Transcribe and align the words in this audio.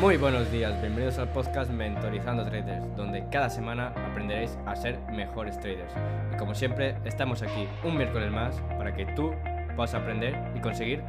Muy 0.00 0.16
buenos 0.16 0.50
días, 0.50 0.80
bienvenidos 0.80 1.18
al 1.18 1.28
podcast 1.28 1.70
Mentorizando 1.70 2.44
Traders, 2.44 2.96
donde 2.96 3.28
cada 3.30 3.48
semana 3.48 3.88
aprenderéis 4.10 4.58
a 4.66 4.74
ser 4.74 4.98
mejores 5.12 5.60
traders. 5.60 5.92
Y 6.32 6.36
como 6.36 6.52
siempre, 6.52 6.96
estamos 7.04 7.42
aquí 7.42 7.68
un 7.84 7.96
miércoles 7.96 8.32
más 8.32 8.56
para 8.76 8.92
que 8.92 9.06
tú 9.06 9.32
puedas 9.76 9.94
aprender 9.94 10.36
y 10.56 10.60
conseguir 10.60 11.00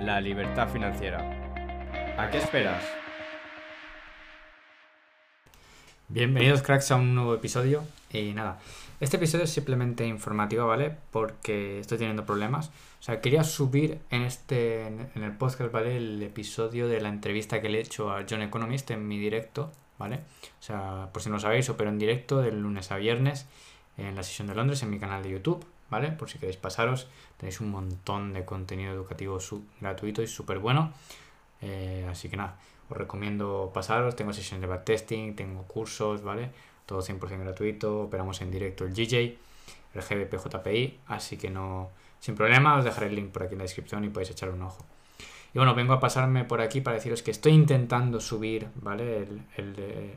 la 0.00 0.20
libertad 0.20 0.68
financiera. 0.68 1.20
¿A 2.18 2.30
qué 2.30 2.38
esperas? 2.38 2.82
Bienvenidos 6.08 6.62
cracks 6.62 6.90
a 6.90 6.96
un 6.96 7.14
nuevo 7.14 7.34
episodio 7.36 7.84
y 8.12 8.34
nada, 8.34 8.58
este 9.00 9.16
episodio 9.16 9.44
es 9.44 9.50
simplemente 9.50 10.06
informativo, 10.06 10.66
¿vale? 10.66 10.96
Porque 11.10 11.80
estoy 11.80 11.98
teniendo 11.98 12.24
problemas. 12.26 12.68
O 13.00 13.02
sea, 13.02 13.20
quería 13.20 13.42
subir 13.42 14.00
en 14.10 14.22
este 14.22 14.86
en 14.86 15.22
el 15.22 15.32
podcast, 15.32 15.72
¿vale? 15.72 15.96
El 15.96 16.22
episodio 16.22 16.88
de 16.88 17.00
la 17.00 17.08
entrevista 17.08 17.60
que 17.60 17.68
le 17.68 17.78
he 17.78 17.82
hecho 17.82 18.12
a 18.12 18.24
John 18.28 18.42
Economist 18.42 18.90
en 18.90 19.08
mi 19.08 19.18
directo, 19.18 19.72
¿vale? 19.98 20.16
O 20.16 20.62
sea, 20.62 21.08
por 21.12 21.22
si 21.22 21.30
no 21.30 21.40
sabéis, 21.40 21.68
opero 21.68 21.90
en 21.90 21.98
directo 21.98 22.40
de 22.40 22.52
lunes 22.52 22.92
a 22.92 22.96
viernes 22.96 23.46
en 23.96 24.14
la 24.14 24.22
sesión 24.22 24.48
de 24.48 24.54
Londres 24.54 24.82
en 24.82 24.90
mi 24.90 24.98
canal 24.98 25.22
de 25.22 25.30
YouTube, 25.30 25.64
¿vale? 25.90 26.10
Por 26.12 26.30
si 26.30 26.38
queréis 26.38 26.56
pasaros, 26.56 27.08
tenéis 27.36 27.60
un 27.60 27.70
montón 27.70 28.32
de 28.32 28.44
contenido 28.44 28.92
educativo 28.92 29.38
gratuito 29.80 30.22
y 30.22 30.26
súper 30.26 30.58
bueno. 30.58 30.92
Eh, 31.60 32.06
así 32.10 32.28
que 32.28 32.36
nada, 32.36 32.58
os 32.88 32.96
recomiendo 32.96 33.70
pasaros, 33.72 34.16
tengo 34.16 34.32
sesiones 34.32 34.62
de 34.62 34.66
backtesting, 34.66 35.36
tengo 35.36 35.62
cursos, 35.64 36.22
¿vale? 36.22 36.50
Todo 36.86 37.00
100% 37.00 37.38
gratuito, 37.38 38.02
operamos 38.02 38.40
en 38.40 38.50
directo 38.50 38.84
el 38.84 38.92
GJ, 38.92 39.38
el 39.94 40.02
GBPJPI, 40.02 41.00
así 41.06 41.36
que 41.36 41.50
no, 41.50 41.90
sin 42.20 42.34
problema, 42.34 42.78
os 42.78 42.84
dejaré 42.84 43.06
el 43.06 43.16
link 43.16 43.30
por 43.30 43.42
aquí 43.42 43.54
en 43.54 43.58
la 43.58 43.64
descripción 43.64 44.04
y 44.04 44.08
podéis 44.08 44.30
echar 44.30 44.50
un 44.50 44.62
ojo. 44.62 44.84
Y 45.54 45.58
bueno, 45.58 45.74
vengo 45.74 45.92
a 45.92 46.00
pasarme 46.00 46.44
por 46.44 46.60
aquí 46.60 46.80
para 46.80 46.96
deciros 46.96 47.22
que 47.22 47.30
estoy 47.30 47.52
intentando 47.52 48.20
subir, 48.20 48.68
¿vale? 48.76 49.26
El, 49.56 50.16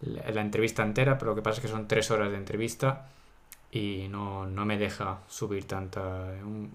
la 0.00 0.40
entrevista 0.42 0.82
entera, 0.82 1.16
pero 1.16 1.30
lo 1.30 1.34
que 1.36 1.42
pasa 1.42 1.56
es 1.56 1.62
que 1.62 1.68
son 1.68 1.88
tres 1.88 2.10
horas 2.10 2.30
de 2.30 2.36
entrevista 2.36 3.08
y 3.70 4.08
no, 4.10 4.46
me 4.46 4.76
deja 4.76 5.20
subir 5.28 5.66
tanta 5.66 6.00
un, 6.44 6.74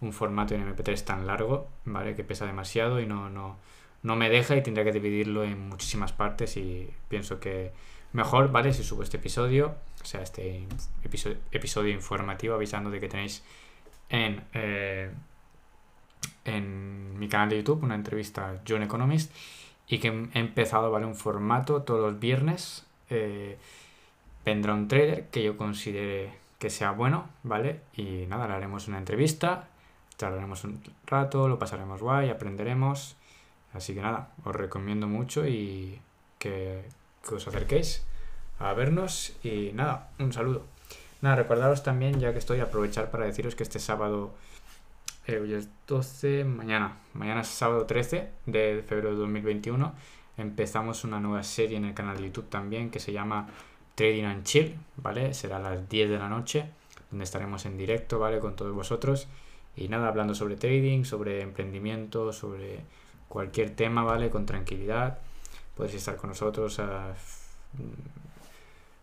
un, 0.00 0.12
formato 0.12 0.54
en 0.54 0.76
MP3 0.76 1.04
tan 1.04 1.26
largo, 1.26 1.68
¿vale? 1.84 2.14
Que 2.14 2.24
pesa 2.24 2.44
demasiado 2.44 3.00
y 3.00 3.06
no, 3.06 3.30
no, 3.30 3.56
no 4.02 4.16
me 4.16 4.28
deja 4.28 4.56
y 4.56 4.62
tendría 4.62 4.84
que 4.84 4.92
dividirlo 4.92 5.44
en 5.44 5.68
muchísimas 5.68 6.12
partes 6.12 6.56
y 6.56 6.90
pienso 7.08 7.40
que 7.40 7.72
Mejor, 8.12 8.50
¿vale? 8.50 8.72
Si 8.72 8.82
subo 8.82 9.02
este 9.02 9.18
episodio, 9.18 9.74
o 10.00 10.04
sea, 10.04 10.22
este 10.22 10.66
episodio, 11.04 11.36
episodio 11.52 11.92
informativo 11.92 12.54
avisando 12.54 12.90
de 12.90 13.00
que 13.00 13.08
tenéis 13.08 13.42
en, 14.08 14.42
eh, 14.54 15.10
en 16.44 17.18
mi 17.18 17.28
canal 17.28 17.50
de 17.50 17.58
YouTube 17.58 17.84
una 17.84 17.94
entrevista 17.94 18.60
John 18.66 18.82
Economist 18.82 19.32
y 19.86 19.98
que 19.98 20.08
he 20.08 20.38
empezado, 20.38 20.90
¿vale? 20.90 21.06
Un 21.06 21.14
formato 21.14 21.82
todos 21.82 22.00
los 22.00 22.20
viernes. 22.20 22.86
Eh, 23.10 23.58
vendrá 24.44 24.74
un 24.74 24.88
trader 24.88 25.28
que 25.28 25.42
yo 25.42 25.56
considere 25.56 26.32
que 26.58 26.70
sea 26.70 26.92
bueno, 26.92 27.28
¿vale? 27.42 27.80
Y 27.94 28.26
nada, 28.26 28.48
le 28.48 28.54
haremos 28.54 28.88
una 28.88 28.98
entrevista, 28.98 29.68
charlaremos 30.16 30.64
un 30.64 30.82
rato, 31.06 31.48
lo 31.48 31.58
pasaremos 31.58 32.00
guay, 32.00 32.30
aprenderemos. 32.30 33.16
Así 33.72 33.94
que 33.94 34.00
nada, 34.00 34.32
os 34.44 34.54
recomiendo 34.54 35.06
mucho 35.06 35.46
y 35.46 36.00
que 36.38 36.84
que 37.26 37.34
os 37.34 37.46
acerquéis 37.46 38.04
a 38.58 38.72
vernos 38.74 39.36
y 39.42 39.70
nada, 39.72 40.10
un 40.18 40.32
saludo. 40.32 40.64
Nada, 41.20 41.36
recordaros 41.36 41.82
también, 41.82 42.20
ya 42.20 42.32
que 42.32 42.38
estoy, 42.38 42.60
aprovechar 42.60 43.10
para 43.10 43.26
deciros 43.26 43.54
que 43.54 43.62
este 43.62 43.78
sábado, 43.78 44.32
eh, 45.26 45.38
hoy 45.38 45.54
es 45.54 45.68
12, 45.86 46.44
mañana, 46.44 46.96
mañana 47.12 47.40
es 47.40 47.48
sábado 47.48 47.86
13 47.86 48.30
de 48.46 48.84
febrero 48.86 49.10
de 49.10 49.16
2021, 49.16 49.94
empezamos 50.36 51.04
una 51.04 51.18
nueva 51.18 51.42
serie 51.42 51.76
en 51.76 51.84
el 51.84 51.94
canal 51.94 52.16
de 52.16 52.24
YouTube 52.24 52.48
también 52.48 52.90
que 52.90 53.00
se 53.00 53.12
llama 53.12 53.48
Trading 53.96 54.24
and 54.24 54.44
Chill, 54.44 54.76
¿vale? 54.96 55.34
Será 55.34 55.56
a 55.56 55.60
las 55.60 55.88
10 55.88 56.10
de 56.10 56.18
la 56.18 56.28
noche, 56.28 56.70
donde 57.10 57.24
estaremos 57.24 57.66
en 57.66 57.76
directo, 57.76 58.20
¿vale? 58.20 58.38
Con 58.38 58.54
todos 58.54 58.72
vosotros. 58.72 59.26
Y 59.76 59.88
nada, 59.88 60.08
hablando 60.08 60.34
sobre 60.34 60.56
trading, 60.56 61.04
sobre 61.04 61.40
emprendimiento, 61.40 62.32
sobre 62.32 62.80
cualquier 63.28 63.74
tema, 63.74 64.04
¿vale? 64.04 64.30
Con 64.30 64.46
tranquilidad 64.46 65.18
podéis 65.78 65.94
estar 65.94 66.16
con 66.16 66.30
nosotros 66.30 66.80
ah, 66.80 67.14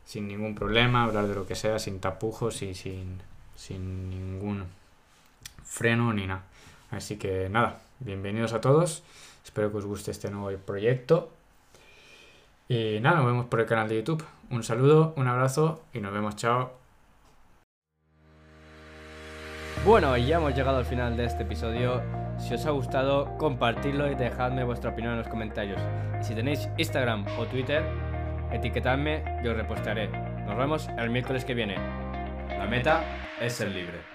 sin 0.04 0.28
ningún 0.28 0.54
problema, 0.54 1.06
hablar 1.06 1.26
de 1.26 1.34
lo 1.34 1.48
que 1.48 1.56
sea, 1.56 1.80
sin 1.80 2.02
tapujos 2.02 2.62
y 2.62 2.76
sin, 2.76 3.22
sin 3.56 4.10
ningún 4.10 4.66
freno 5.64 6.12
ni 6.12 6.28
nada. 6.28 6.44
Así 6.92 7.16
que 7.16 7.48
nada, 7.50 7.80
bienvenidos 8.02 8.52
a 8.52 8.60
todos. 8.60 9.04
Espero 9.46 9.72
que 9.72 9.78
os 9.78 9.86
guste 9.86 10.12
este 10.12 10.30
nuevo 10.30 10.56
proyecto. 10.60 11.32
Y 12.68 13.00
nada, 13.00 13.18
nos 13.18 13.28
vemos 13.28 13.46
por 13.46 13.62
el 13.62 13.66
canal 13.68 13.88
de 13.88 13.96
YouTube. 13.96 14.24
Un 14.50 14.64
saludo, 14.64 15.14
un 15.16 15.28
abrazo 15.30 15.82
y 15.94 16.02
nos 16.02 16.14
vemos, 16.14 16.36
chao. 16.36 16.74
Bueno, 19.86 20.18
ya 20.18 20.38
hemos 20.38 20.54
llegado 20.54 20.78
al 20.78 20.86
final 20.86 21.16
de 21.16 21.26
este 21.26 21.44
episodio. 21.44 22.25
Si 22.38 22.54
os 22.54 22.66
ha 22.66 22.72
gustado, 22.72 23.38
compartidlo 23.38 24.12
y 24.12 24.16
dejadme 24.16 24.64
vuestra 24.64 24.92
opinión 24.92 25.14
en 25.14 25.20
los 25.20 25.28
comentarios. 25.28 25.82
Y 26.20 26.24
si 26.24 26.36
tenéis 26.36 26.70
Instagram 26.78 27.26
o 27.40 27.46
Twitter, 27.46 27.84
etiquetadme 28.52 29.24
y 29.44 29.48
os 29.48 29.56
repostaré. 29.56 30.08
Nos 30.46 30.58
vemos 30.58 30.90
el 30.98 31.10
miércoles 31.10 31.46
que 31.46 31.54
viene. 31.54 31.76
La 32.50 32.68
meta 32.68 33.04
es 33.40 33.54
ser 33.54 33.70
libre. 33.70 34.15